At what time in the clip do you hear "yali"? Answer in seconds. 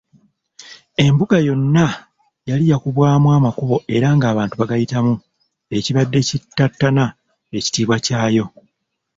2.49-2.65